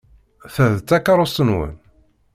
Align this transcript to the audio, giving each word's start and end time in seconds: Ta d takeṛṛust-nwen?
Ta 0.53 0.65
d 0.75 0.77
takeṛṛust-nwen? 0.87 1.73